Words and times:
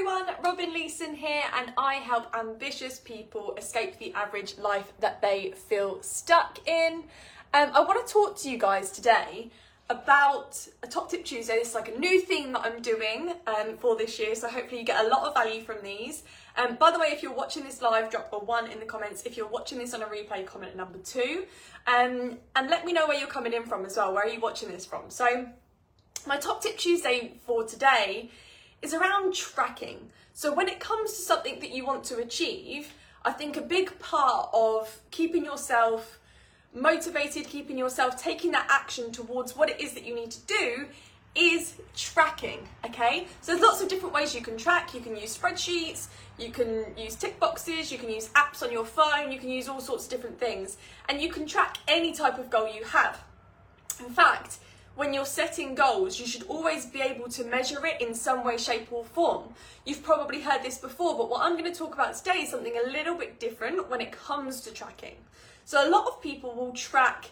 everyone, 0.00 0.34
Robin 0.42 0.72
Leeson 0.72 1.14
here, 1.14 1.42
and 1.58 1.74
I 1.76 1.96
help 1.96 2.34
ambitious 2.34 2.98
people 2.98 3.54
escape 3.58 3.98
the 3.98 4.14
average 4.14 4.56
life 4.56 4.94
that 5.00 5.20
they 5.20 5.52
feel 5.68 6.02
stuck 6.02 6.66
in. 6.66 7.04
Um, 7.52 7.70
I 7.74 7.80
want 7.80 8.06
to 8.06 8.10
talk 8.10 8.38
to 8.38 8.50
you 8.50 8.56
guys 8.56 8.90
today 8.90 9.50
about 9.90 10.66
a 10.82 10.86
Top 10.86 11.10
Tip 11.10 11.26
Tuesday. 11.26 11.58
This 11.58 11.70
is 11.70 11.74
like 11.74 11.94
a 11.94 11.98
new 11.98 12.18
thing 12.22 12.52
that 12.52 12.62
I'm 12.64 12.80
doing 12.80 13.34
um, 13.46 13.76
for 13.76 13.94
this 13.94 14.18
year, 14.18 14.34
so 14.34 14.48
hopefully 14.48 14.80
you 14.80 14.86
get 14.86 15.04
a 15.04 15.08
lot 15.08 15.26
of 15.26 15.34
value 15.34 15.60
from 15.60 15.82
these. 15.82 16.22
Um, 16.56 16.76
by 16.76 16.90
the 16.92 16.98
way, 16.98 17.08
if 17.08 17.22
you're 17.22 17.34
watching 17.34 17.64
this 17.64 17.82
live, 17.82 18.10
drop 18.10 18.30
a 18.32 18.38
one 18.38 18.70
in 18.70 18.80
the 18.80 18.86
comments. 18.86 19.24
If 19.26 19.36
you're 19.36 19.48
watching 19.48 19.76
this 19.76 19.92
on 19.92 20.00
a 20.00 20.06
replay, 20.06 20.46
comment 20.46 20.76
number 20.76 20.98
two. 20.98 21.44
Um, 21.86 22.38
and 22.56 22.70
let 22.70 22.86
me 22.86 22.94
know 22.94 23.06
where 23.06 23.18
you're 23.18 23.28
coming 23.28 23.52
in 23.52 23.64
from 23.64 23.84
as 23.84 23.98
well. 23.98 24.14
Where 24.14 24.24
are 24.24 24.30
you 24.30 24.40
watching 24.40 24.70
this 24.70 24.86
from? 24.86 25.10
So, 25.10 25.46
my 26.26 26.38
Top 26.38 26.62
Tip 26.62 26.78
Tuesday 26.78 27.34
for 27.44 27.64
today 27.64 28.30
is 28.82 28.94
around 28.94 29.34
tracking. 29.34 30.10
So 30.32 30.54
when 30.54 30.68
it 30.68 30.80
comes 30.80 31.12
to 31.12 31.22
something 31.22 31.60
that 31.60 31.70
you 31.70 31.84
want 31.84 32.04
to 32.04 32.18
achieve, 32.18 32.94
I 33.24 33.32
think 33.32 33.56
a 33.56 33.62
big 33.62 33.98
part 33.98 34.48
of 34.52 35.00
keeping 35.10 35.44
yourself 35.44 36.18
motivated, 36.72 37.46
keeping 37.46 37.76
yourself 37.76 38.20
taking 38.22 38.52
that 38.52 38.66
action 38.70 39.12
towards 39.12 39.56
what 39.56 39.68
it 39.68 39.80
is 39.80 39.92
that 39.94 40.04
you 40.04 40.14
need 40.14 40.30
to 40.30 40.40
do 40.46 40.86
is 41.34 41.74
tracking, 41.96 42.66
okay? 42.84 43.26
So 43.40 43.52
there's 43.52 43.62
lots 43.62 43.80
of 43.80 43.88
different 43.88 44.14
ways 44.14 44.34
you 44.34 44.40
can 44.40 44.56
track. 44.56 44.94
You 44.94 45.00
can 45.00 45.16
use 45.16 45.36
spreadsheets, 45.36 46.08
you 46.38 46.50
can 46.50 46.86
use 46.96 47.14
tick 47.14 47.38
boxes, 47.38 47.92
you 47.92 47.98
can 47.98 48.10
use 48.10 48.28
apps 48.30 48.62
on 48.62 48.72
your 48.72 48.84
phone, 48.84 49.30
you 49.30 49.38
can 49.38 49.48
use 49.48 49.68
all 49.68 49.80
sorts 49.80 50.04
of 50.04 50.10
different 50.10 50.40
things, 50.40 50.76
and 51.08 51.20
you 51.20 51.30
can 51.30 51.46
track 51.46 51.78
any 51.86 52.12
type 52.12 52.38
of 52.38 52.50
goal 52.50 52.68
you 52.68 52.84
have. 52.84 53.22
In 54.00 54.10
fact, 54.10 54.58
when 55.00 55.14
you're 55.14 55.24
setting 55.24 55.74
goals, 55.74 56.20
you 56.20 56.26
should 56.26 56.42
always 56.42 56.84
be 56.84 57.00
able 57.00 57.26
to 57.26 57.42
measure 57.44 57.86
it 57.86 58.02
in 58.02 58.14
some 58.14 58.44
way, 58.44 58.58
shape, 58.58 58.92
or 58.92 59.02
form. 59.02 59.44
You've 59.86 60.02
probably 60.02 60.42
heard 60.42 60.62
this 60.62 60.76
before, 60.76 61.16
but 61.16 61.30
what 61.30 61.40
I'm 61.40 61.56
going 61.56 61.72
to 61.72 61.76
talk 61.76 61.94
about 61.94 62.14
today 62.14 62.40
is 62.42 62.50
something 62.50 62.74
a 62.76 62.90
little 62.90 63.14
bit 63.14 63.40
different 63.40 63.88
when 63.88 64.02
it 64.02 64.12
comes 64.12 64.60
to 64.60 64.70
tracking. 64.70 65.16
So, 65.64 65.88
a 65.88 65.88
lot 65.88 66.06
of 66.06 66.20
people 66.20 66.54
will 66.54 66.72
track 66.72 67.30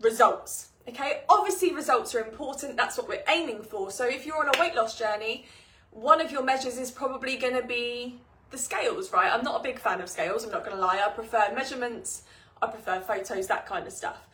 results. 0.00 0.68
Okay, 0.88 1.22
obviously, 1.28 1.74
results 1.74 2.14
are 2.14 2.20
important, 2.20 2.76
that's 2.76 2.96
what 2.96 3.08
we're 3.08 3.24
aiming 3.26 3.64
for. 3.64 3.90
So, 3.90 4.06
if 4.06 4.24
you're 4.24 4.38
on 4.38 4.46
a 4.54 4.60
weight 4.60 4.76
loss 4.76 4.96
journey, 4.96 5.46
one 5.90 6.20
of 6.20 6.30
your 6.30 6.44
measures 6.44 6.78
is 6.78 6.92
probably 6.92 7.36
going 7.36 7.60
to 7.60 7.66
be 7.66 8.20
the 8.52 8.58
scales, 8.58 9.12
right? 9.12 9.32
I'm 9.32 9.42
not 9.42 9.58
a 9.58 9.62
big 9.64 9.80
fan 9.80 10.00
of 10.00 10.08
scales, 10.08 10.44
I'm 10.44 10.52
not 10.52 10.64
going 10.64 10.76
to 10.76 10.80
lie. 10.80 11.02
I 11.04 11.10
prefer 11.10 11.52
measurements, 11.56 12.22
I 12.62 12.68
prefer 12.68 13.00
photos, 13.00 13.48
that 13.48 13.66
kind 13.66 13.84
of 13.84 13.92
stuff. 13.92 14.28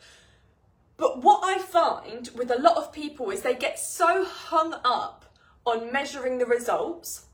But 0.97 1.21
what 1.21 1.41
I 1.43 1.59
find 1.59 2.29
with 2.35 2.51
a 2.51 2.59
lot 2.59 2.77
of 2.77 2.91
people 2.91 3.29
is 3.29 3.41
they 3.41 3.55
get 3.55 3.79
so 3.79 4.25
hung 4.25 4.73
up 4.83 5.25
on 5.65 5.91
measuring 5.91 6.39
the 6.39 6.45
results, 6.45 7.25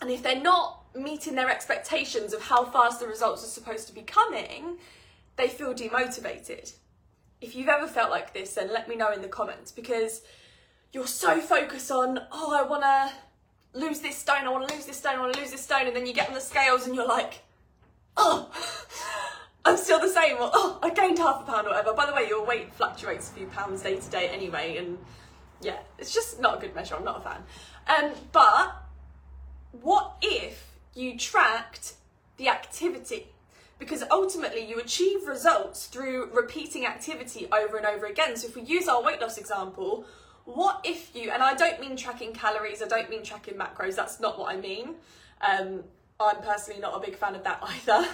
and 0.00 0.10
if 0.10 0.22
they're 0.22 0.40
not 0.40 0.80
meeting 0.94 1.34
their 1.34 1.48
expectations 1.48 2.34
of 2.34 2.42
how 2.42 2.64
fast 2.64 3.00
the 3.00 3.06
results 3.06 3.42
are 3.42 3.48
supposed 3.48 3.88
to 3.88 3.94
be 3.94 4.02
coming, 4.02 4.78
they 5.36 5.48
feel 5.48 5.72
demotivated. 5.72 6.74
If 7.40 7.56
you've 7.56 7.68
ever 7.68 7.86
felt 7.86 8.10
like 8.10 8.34
this, 8.34 8.54
then 8.54 8.72
let 8.72 8.88
me 8.88 8.96
know 8.96 9.10
in 9.10 9.22
the 9.22 9.28
comments 9.28 9.72
because 9.72 10.22
you're 10.92 11.06
so 11.06 11.40
focused 11.40 11.90
on, 11.90 12.20
oh, 12.30 12.54
I 12.54 12.62
want 12.62 12.82
to 12.82 13.10
lose 13.78 14.00
this 14.00 14.18
stone, 14.18 14.44
I 14.44 14.50
want 14.50 14.68
to 14.68 14.74
lose 14.74 14.84
this 14.84 14.98
stone, 14.98 15.16
I 15.16 15.20
want 15.20 15.32
to 15.34 15.40
lose 15.40 15.50
this 15.50 15.64
stone, 15.64 15.86
and 15.86 15.96
then 15.96 16.04
you 16.04 16.12
get 16.12 16.28
on 16.28 16.34
the 16.34 16.40
scales 16.40 16.86
and 16.86 16.94
you're 16.94 17.08
like, 17.08 17.42
oh, 18.16 18.50
I'm 19.64 19.76
still 19.76 20.00
the 20.00 20.08
same, 20.08 20.36
oh, 20.40 20.78
I 20.82 20.90
gained 20.90 21.18
half 21.18 21.42
a 21.42 21.44
pound 21.44 21.66
or 21.66 21.70
whatever. 21.70 21.92
By 21.94 22.06
the 22.06 22.12
way, 22.12 22.26
your 22.28 22.44
weight 22.44 22.72
fluctuates 22.74 23.30
a 23.30 23.34
few 23.34 23.46
pounds 23.46 23.82
day 23.82 23.96
to 23.96 24.10
day 24.10 24.28
anyway, 24.28 24.76
and 24.76 24.98
yeah, 25.60 25.78
it's 25.98 26.12
just 26.12 26.40
not 26.40 26.58
a 26.58 26.60
good 26.60 26.74
measure. 26.74 26.96
I'm 26.96 27.04
not 27.04 27.18
a 27.18 27.20
fan. 27.20 27.42
Um, 27.86 28.12
but 28.32 28.82
what 29.70 30.16
if 30.20 30.72
you 30.94 31.16
tracked 31.16 31.94
the 32.38 32.48
activity? 32.48 33.28
Because 33.78 34.02
ultimately, 34.10 34.64
you 34.64 34.78
achieve 34.78 35.26
results 35.26 35.86
through 35.86 36.30
repeating 36.32 36.84
activity 36.86 37.48
over 37.52 37.76
and 37.76 37.86
over 37.86 38.06
again. 38.06 38.36
So, 38.36 38.48
if 38.48 38.56
we 38.56 38.62
use 38.62 38.88
our 38.88 39.02
weight 39.02 39.20
loss 39.20 39.38
example, 39.38 40.06
what 40.44 40.80
if 40.84 41.14
you, 41.14 41.30
and 41.30 41.42
I 41.42 41.54
don't 41.54 41.80
mean 41.80 41.96
tracking 41.96 42.32
calories, 42.32 42.82
I 42.82 42.88
don't 42.88 43.08
mean 43.08 43.22
tracking 43.22 43.54
macros, 43.54 43.94
that's 43.94 44.18
not 44.18 44.38
what 44.38 44.52
I 44.52 44.60
mean. 44.60 44.96
Um, 45.40 45.84
I'm 46.18 46.36
personally 46.42 46.80
not 46.80 46.96
a 46.96 47.00
big 47.04 47.16
fan 47.16 47.34
of 47.34 47.44
that 47.44 47.62
either. 47.88 48.08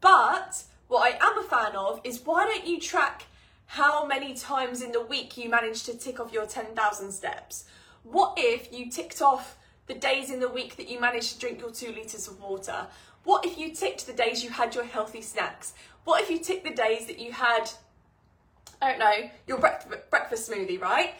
But 0.00 0.62
what 0.90 1.14
I 1.14 1.24
am 1.24 1.38
a 1.38 1.44
fan 1.44 1.76
of 1.76 2.00
is 2.02 2.20
why 2.24 2.44
don't 2.46 2.66
you 2.66 2.80
track 2.80 3.26
how 3.66 4.04
many 4.04 4.34
times 4.34 4.82
in 4.82 4.90
the 4.90 5.00
week 5.00 5.36
you 5.36 5.48
manage 5.48 5.84
to 5.84 5.96
tick 5.96 6.18
off 6.18 6.32
your 6.32 6.46
10,000 6.46 7.12
steps? 7.12 7.64
What 8.02 8.34
if 8.36 8.72
you 8.72 8.90
ticked 8.90 9.22
off 9.22 9.56
the 9.86 9.94
days 9.94 10.32
in 10.32 10.40
the 10.40 10.48
week 10.48 10.74
that 10.78 10.88
you 10.90 11.00
managed 11.00 11.34
to 11.34 11.38
drink 11.38 11.60
your 11.60 11.70
two 11.70 11.92
litres 11.92 12.26
of 12.26 12.40
water? 12.40 12.88
What 13.22 13.46
if 13.46 13.56
you 13.56 13.72
ticked 13.72 14.08
the 14.08 14.12
days 14.12 14.42
you 14.42 14.50
had 14.50 14.74
your 14.74 14.82
healthy 14.82 15.22
snacks? 15.22 15.74
What 16.02 16.22
if 16.22 16.28
you 16.28 16.40
ticked 16.40 16.64
the 16.64 16.74
days 16.74 17.06
that 17.06 17.20
you 17.20 17.30
had, 17.30 17.70
I 18.82 18.90
don't 18.90 18.98
know, 18.98 19.30
your 19.46 19.58
breakfast 19.58 20.50
smoothie, 20.50 20.80
right? 20.80 21.14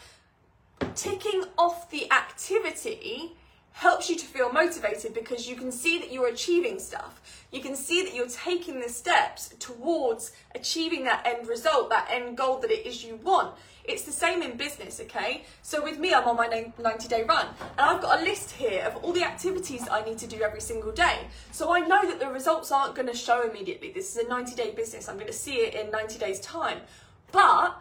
Ticking 0.96 1.44
off 1.56 1.88
the 1.90 2.10
activity 2.10 3.36
helps 3.72 4.10
you 4.10 4.16
to 4.16 4.26
feel 4.26 4.52
motivated 4.52 5.14
because 5.14 5.48
you 5.48 5.56
can 5.56 5.72
see 5.72 5.98
that 5.98 6.12
you're 6.12 6.28
achieving 6.28 6.78
stuff. 6.78 7.46
You 7.52 7.60
can 7.60 7.74
see 7.74 8.02
that 8.04 8.14
you're 8.14 8.28
taking 8.28 8.80
the 8.80 8.88
steps 8.88 9.54
towards 9.58 10.32
achieving 10.54 11.04
that 11.04 11.26
end 11.26 11.48
result, 11.48 11.90
that 11.90 12.08
end 12.10 12.36
goal 12.36 12.58
that 12.60 12.70
it 12.70 12.86
is 12.86 13.04
you 13.04 13.16
want. 13.16 13.54
It's 13.84 14.02
the 14.02 14.12
same 14.12 14.42
in 14.42 14.56
business, 14.56 15.00
okay? 15.00 15.44
So 15.62 15.82
with 15.82 15.98
me, 15.98 16.12
I'm 16.12 16.28
on 16.28 16.36
my 16.36 16.46
90 16.78 17.08
day 17.08 17.24
run 17.24 17.46
and 17.46 17.80
I've 17.80 18.02
got 18.02 18.20
a 18.20 18.22
list 18.22 18.52
here 18.52 18.84
of 18.84 19.02
all 19.02 19.12
the 19.12 19.24
activities 19.24 19.88
I 19.90 20.04
need 20.04 20.18
to 20.18 20.26
do 20.26 20.42
every 20.42 20.60
single 20.60 20.92
day. 20.92 21.26
So 21.50 21.74
I 21.74 21.80
know 21.80 22.06
that 22.06 22.20
the 22.20 22.28
results 22.28 22.70
aren't 22.70 22.94
going 22.94 23.08
to 23.08 23.16
show 23.16 23.48
immediately. 23.48 23.90
This 23.90 24.14
is 24.14 24.24
a 24.24 24.28
90 24.28 24.54
day 24.54 24.72
business. 24.72 25.08
I'm 25.08 25.16
going 25.16 25.26
to 25.26 25.32
see 25.32 25.56
it 25.56 25.74
in 25.74 25.90
90 25.90 26.18
days 26.18 26.40
time. 26.40 26.80
But 27.32 27.80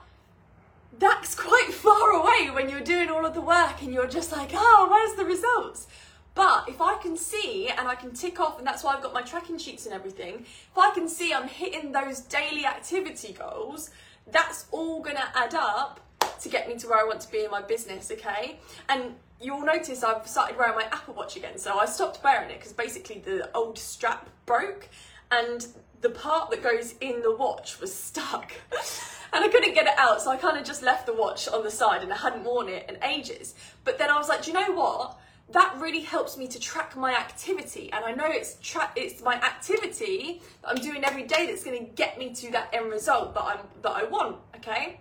you're 2.70 2.82
doing 2.82 3.10
all 3.10 3.26
of 3.26 3.34
the 3.34 3.42
work 3.42 3.82
and 3.82 3.94
you're 3.94 4.08
just 4.08 4.32
like, 4.32 4.52
oh, 4.54 4.88
where's 4.90 5.18
the 5.18 5.26
results? 5.26 5.88
But 6.36 6.70
if 6.70 6.82
I 6.82 6.96
can 6.98 7.18
see 7.18 7.70
and 7.70 7.88
I 7.88 7.96
can 7.96 8.14
tick 8.14 8.40
off, 8.40 8.60
and 8.60 8.68
that's 8.68 8.84
why 8.84 8.96
I've 8.96 9.04
got 9.04 9.14
my 9.14 9.22
tracking 9.22 9.58
sheets 9.58 9.86
and 9.86 9.94
everything, 9.94 10.46
if 10.46 10.78
I 10.78 10.92
can 10.94 11.10
see 11.10 11.34
I'm 11.34 11.48
hitting 11.48 11.92
those 11.92 12.22
daily 12.22 12.66
activity 12.66 13.34
goals, 13.34 13.90
that's 14.32 14.68
all 14.72 15.02
gonna 15.02 15.32
add 15.36 15.56
up 15.56 16.00
to 16.42 16.50
get 16.50 16.68
me 16.68 16.78
to 16.78 16.88
where 16.88 17.00
I 17.00 17.04
want 17.04 17.22
to 17.22 17.32
be 17.32 17.44
in 17.44 17.52
my 17.52 17.62
business, 17.62 18.12
okay? 18.12 18.60
And 18.88 19.16
you'll 19.42 19.66
notice 19.66 20.04
I've 20.04 20.28
started 20.28 20.58
wearing 20.58 20.76
my 20.76 20.84
Apple 20.84 21.14
Watch 21.14 21.36
again. 21.36 21.58
So 21.58 21.78
I 21.78 21.86
stopped 21.86 22.24
wearing 22.24 22.50
it 22.50 22.60
because 22.60 22.74
basically 22.74 23.20
the 23.20 23.50
old 23.56 23.78
strap 23.78 24.30
broke 24.46 24.88
and 25.32 25.68
the 26.02 26.10
part 26.10 26.50
that 26.52 26.64
goes 26.64 26.96
in 27.02 27.22
the 27.22 27.36
watch 27.36 27.80
was 27.80 27.94
stuck. 27.94 28.54
and 29.34 29.44
I 29.44 29.48
couldn't 29.50 29.74
get 29.74 29.88
it 29.88 29.98
out, 29.98 30.22
so 30.22 30.32
I 30.32 30.38
kind 30.38 30.58
of 30.58 30.64
just 30.64 30.82
left 30.82 31.06
the 31.06 31.14
watch 31.14 31.48
on 31.48 31.64
the 31.64 31.72
side 31.72 32.04
and 32.04 32.12
I 32.12 32.18
hadn't 32.18 32.44
worn 32.44 32.70
it 32.70 32.90
in 32.90 33.04
ages. 33.04 33.54
But 33.84 33.98
then 33.98 34.10
I 34.10 34.18
was 34.18 34.30
like, 34.30 34.44
do 34.44 34.52
you 34.52 34.60
know 34.60 34.72
what? 34.74 35.20
That 35.52 35.76
really 35.80 36.02
helps 36.02 36.38
me 36.38 36.48
to 36.48 36.60
track 36.60 36.96
my 36.96 37.12
activity, 37.12 37.92
and 37.92 38.06
I 38.06 38.12
know 38.12 38.28
it's 38.28 38.58
tra- 38.62 38.92
it's 38.96 39.24
my 39.24 39.34
activity 39.34 40.44
that 40.62 40.70
I'm 40.70 40.76
doing 40.76 41.04
every 41.04 41.24
day 41.24 41.48
that's 41.48 41.64
going 41.64 41.88
to 41.88 41.92
get 41.94 42.20
me 42.20 42.36
to 42.36 42.52
that 42.52 42.70
end 42.72 42.92
result 42.92 43.34
that 43.34 43.44
I'm 43.44 43.58
that 43.82 43.90
I 43.90 44.04
want. 44.04 44.38
Okay, 44.58 45.00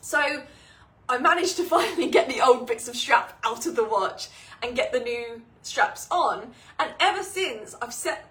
so 0.00 0.42
I 1.08 1.18
managed 1.18 1.56
to 1.58 1.62
finally 1.76 2.10
get 2.10 2.28
the 2.28 2.40
old 2.40 2.66
bits 2.66 2.88
of 2.88 2.96
strap 2.96 3.38
out 3.44 3.64
of 3.66 3.76
the 3.76 3.84
watch 3.84 4.28
and 4.60 4.74
get 4.74 4.92
the 4.92 4.98
new 4.98 5.40
straps 5.62 6.08
on, 6.10 6.50
and 6.80 6.92
ever 6.98 7.22
since 7.22 7.76
I've 7.80 7.94
set 7.94 8.28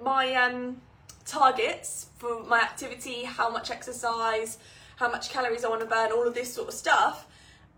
my 0.00 0.34
um 0.34 0.82
targets 1.26 2.06
for 2.16 2.42
my 2.44 2.60
activity, 2.60 3.24
how 3.24 3.50
much 3.50 3.70
exercise, 3.70 4.58
how 4.96 5.10
much 5.10 5.30
calories 5.30 5.64
I 5.64 5.68
want 5.68 5.82
to 5.82 5.86
burn, 5.86 6.12
all 6.12 6.26
of 6.26 6.34
this 6.34 6.52
sort 6.54 6.68
of 6.68 6.74
stuff, 6.74 7.26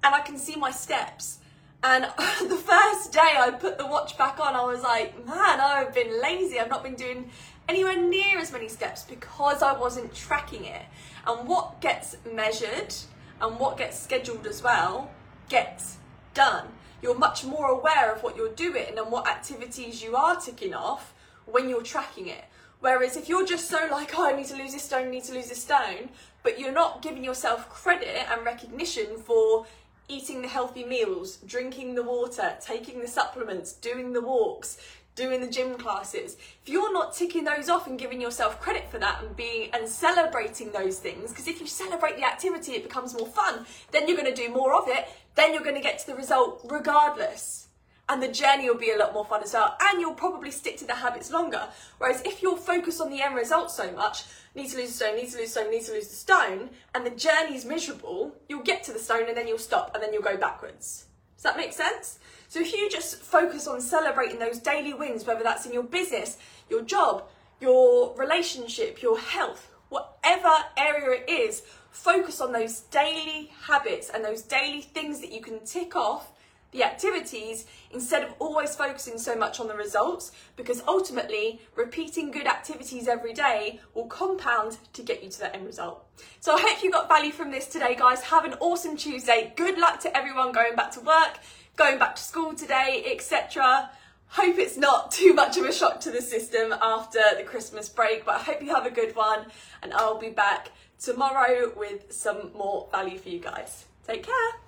and 0.05 0.15
I 0.15 0.21
can 0.21 0.39
see 0.39 0.55
my 0.55 0.71
steps. 0.71 1.39
And 1.83 2.05
the 2.49 2.57
first 2.57 3.13
day 3.13 3.35
I 3.39 3.51
put 3.51 3.79
the 3.79 3.87
watch 3.87 4.17
back 4.19 4.39
on, 4.39 4.55
I 4.55 4.65
was 4.65 4.83
like, 4.83 5.27
man, 5.27 5.61
I've 5.61 5.95
been 5.95 6.21
lazy. 6.21 6.61
I've 6.61 6.69
not 6.69 6.83
been 6.83 6.95
doing 6.95 7.31
anywhere 7.69 7.97
near 7.97 8.39
as 8.39 8.53
many 8.53 8.69
steps 8.69 9.05
because 9.05 9.63
I 9.63 9.73
wasn't 9.73 10.15
tracking 10.15 10.65
it. 10.65 10.83
And 11.27 11.49
what 11.49 11.81
gets 11.81 12.17
measured 12.33 12.95
and 13.41 13.59
what 13.59 13.77
gets 13.77 13.99
scheduled 13.99 14.47
as 14.47 14.63
well 14.63 15.11
gets 15.49 15.99
done. 16.35 16.69
You're 17.03 17.19
much 17.19 17.45
more 17.45 17.69
aware 17.69 18.13
of 18.13 18.23
what 18.23 18.37
you're 18.37 18.55
doing 18.55 18.99
and 18.99 19.11
what 19.11 19.29
activities 19.29 20.03
you 20.03 20.17
are 20.17 20.37
ticking 20.37 20.75
off 20.75 21.15
when 21.47 21.69
you're 21.69 21.83
tracking 21.83 22.29
it. 22.29 22.45
Whereas 22.81 23.17
if 23.17 23.29
you're 23.29 23.47
just 23.47 23.69
so 23.69 23.89
like, 23.91 24.13
oh, 24.17 24.27
I 24.27 24.37
need 24.37 24.47
to 24.47 24.57
lose 24.57 24.73
this 24.73 24.85
stone, 24.85 25.09
I 25.09 25.11
need 25.11 25.25
to 25.25 25.35
lose 25.35 25.49
this 25.49 25.63
stone, 25.63 26.11
but 26.43 26.61
you're 26.61 26.73
not 26.73 27.03
giving 27.03 27.25
yourself 27.25 27.69
credit 27.69 28.27
and 28.31 28.45
recognition 28.45 29.19
for 29.19 29.67
eating 30.09 30.43
the 30.43 30.49
healthy 30.49 30.85
meals, 30.85 31.37
drinking 31.47 31.95
the 31.95 32.03
water, 32.03 32.57
taking 32.61 33.01
the 33.01 33.09
supplements, 33.09 33.73
doing 33.73 34.13
the 34.13 34.21
walks, 34.21 34.79
doing 35.17 35.41
the 35.41 35.51
gym 35.51 35.77
classes. 35.77 36.37
If 36.63 36.69
you're 36.69 36.93
not 36.93 37.13
ticking 37.13 37.45
those 37.45 37.69
off 37.69 37.89
and 37.89 37.99
giving 37.99 38.21
yourself 38.21 38.61
credit 38.61 38.89
for 38.89 38.99
that 39.01 39.23
and 39.23 39.37
being 39.37 39.71
and 39.73 39.89
celebrating 39.89 40.71
those 40.71 41.01
things, 41.01 41.31
because 41.31 41.49
if 41.49 41.61
you 41.61 41.67
celebrate 41.67 42.17
the 42.17 42.25
activity, 42.25 42.73
it 42.73 42.85
becomes 42.85 43.13
more 43.15 43.27
fun, 43.27 43.67
then 43.91 44.07
you're 44.07 44.17
going 44.17 44.33
to 44.33 44.43
do 44.43 44.49
more 44.51 44.75
of 44.75 44.87
it, 44.87 45.09
then 45.35 45.53
you're 45.53 45.65
going 45.65 45.75
to 45.75 45.81
get 45.81 45.99
to 45.99 46.07
the 46.07 46.15
result 46.15 46.65
regardless. 46.71 47.68
And 48.09 48.23
the 48.23 48.29
journey 48.29 48.69
will 48.69 48.79
be 48.79 48.91
a 48.91 48.97
lot 48.97 49.13
more 49.13 49.25
fun 49.25 49.43
as 49.43 49.53
well 49.53 49.77
and 49.81 50.01
you'll 50.01 50.15
probably 50.15 50.51
stick 50.51 50.77
to 50.79 50.87
the 50.87 50.95
habits 50.95 51.31
longer. 51.31 51.69
Whereas 51.99 52.23
if 52.23 52.43
you're 52.43 52.57
focused 52.57 53.01
on 53.01 53.11
the 53.11 53.21
end 53.21 53.35
result 53.35 53.71
so 53.71 53.93
much 53.93 54.25
need 54.55 54.71
to 54.71 54.77
lose 54.77 54.91
a 54.91 54.93
stone 54.93 55.17
need 55.17 55.31
to 55.31 55.39
lose 55.39 55.49
a 55.49 55.51
stone 55.51 55.71
need 55.71 55.85
to 55.85 55.93
lose 55.93 56.09
the 56.09 56.17
stone 56.17 56.71
and 56.95 57.05
the 57.05 57.11
journey 57.11 57.55
is 57.55 57.65
miserable 57.65 58.35
you'll 58.49 58.63
get 58.63 58.83
to 58.85 58.93
the 58.93 58.99
stone 58.99 59.29
and 59.29 59.37
then 59.37 59.47
you'll 59.47 59.59
stop 59.59 59.93
and 59.95 60.03
then 60.03 60.13
you'll 60.13 60.23
go 60.23 60.37
backwards. 60.37 61.07
Does 61.37 61.43
that 61.45 61.57
make 61.57 61.73
sense? 61.73 62.19
So 62.49 62.61
if 62.61 62.73
you 62.73 62.89
just 62.91 63.17
focus 63.17 63.69
on 63.69 63.81
celebrating 63.81 64.39
those 64.39 64.59
daily 64.59 64.95
wins 64.95 65.27
whether 65.27 65.43
that's 65.43 65.67
in 65.67 65.73
your 65.73 65.83
business 65.83 66.39
your 66.71 66.83
job 66.83 67.25
your 67.61 68.17
relationship 68.17 69.03
your 69.03 69.19
health 69.19 69.71
whatever 69.89 70.53
area 70.77 71.21
it 71.21 71.31
is 71.31 71.63
focus 71.91 72.41
on 72.41 72.53
those 72.53 72.81
daily 72.81 73.51
habits 73.67 74.11
and 74.11 74.25
those 74.25 74.43
daily 74.43 74.81
things 74.81 75.21
that 75.21 75.33
you 75.33 75.41
can 75.41 75.65
tick 75.65 75.97
off 75.97 76.33
the 76.73 76.85
activities 76.85 77.67
instead 77.91 78.23
of 78.23 78.35
always 78.39 78.77
focusing 78.77 79.19
so 79.19 79.35
much 79.35 79.59
on 79.59 79.69
the 79.69 79.75
results 79.75 80.33
because 80.57 80.83
ultimately 80.87 81.61
repeating 81.75 82.31
good 82.31 82.47
activities 82.47 83.09
every 83.09 83.33
day 83.33 83.81
will 83.95 84.07
compound 84.07 84.77
to 84.93 85.03
get 85.03 85.23
you 85.23 85.31
to 85.31 85.41
that 85.41 85.55
end 85.55 85.67
result. 85.67 86.07
So 86.41 86.55
I 86.55 86.61
hope 86.61 86.83
you 86.83 86.91
got 86.91 87.09
value 87.09 87.33
from 87.33 87.51
this 87.51 87.67
today 87.67 87.95
guys. 87.95 88.23
Have 88.23 88.45
an 88.45 88.55
awesome 88.61 88.97
Tuesday. 88.97 89.53
Good 89.57 89.79
luck 89.79 90.01
to 90.01 90.17
everyone 90.17 90.53
going 90.53 90.77
back 90.77 90.91
to 90.93 91.01
work, 91.01 91.39
going 91.77 91.99
back 91.99 92.17
to 92.17 92.23
school 92.23 92.55
today, 92.55 93.05
etc. 93.07 93.91
Hope 94.29 94.59
it's 94.59 94.77
not 94.77 95.11
too 95.11 95.33
much 95.33 95.57
of 95.57 95.65
a 95.65 95.73
shock 95.73 96.01
to 96.01 96.11
the 96.11 96.21
system 96.21 96.75
after 96.83 97.21
the 97.37 97.45
Christmas 97.45 97.89
break, 97.89 98.27
but 98.27 98.37
I 98.37 98.39
hope 98.41 98.63
you 98.63 98.75
have 98.75 98.87
a 98.87 98.91
good 98.91 99.17
one 99.17 99.47
and 99.83 99.95
I'll 99.95 100.19
be 100.19 100.31
back 100.31 100.73
tomorrow 101.01 101.73
with 101.75 102.13
some 102.13 102.53
more 102.53 102.89
value 102.91 103.19
for 103.19 103.31
you 103.31 103.39
guys. 103.39 103.87
Take 104.07 104.25
care. 104.25 104.68